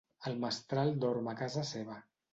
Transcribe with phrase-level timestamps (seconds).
[0.29, 2.03] El mestral dorm a casa seva.